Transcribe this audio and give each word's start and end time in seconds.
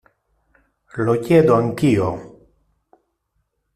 Lo 1.03 1.19
chiedo 1.19 1.53
anch'io. 1.55 2.09